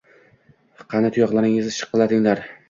Qani, 0.93 1.11
tuyoqlaringni 1.17 1.67
shiqillatinglar 1.77 2.45